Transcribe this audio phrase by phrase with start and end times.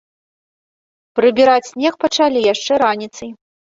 [1.21, 3.29] Прыбіраць снег пачалі яшчэ раніцай.